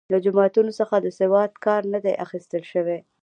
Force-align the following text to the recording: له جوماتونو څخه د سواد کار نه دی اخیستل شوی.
له 0.13 0.17
جوماتونو 0.25 0.71
څخه 0.79 0.95
د 0.99 1.07
سواد 1.19 1.51
کار 1.65 1.81
نه 1.93 1.99
دی 2.05 2.13
اخیستل 2.25 2.63
شوی. 2.71 2.99